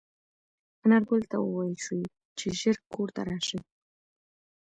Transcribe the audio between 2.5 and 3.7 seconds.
ژر کور ته راشي.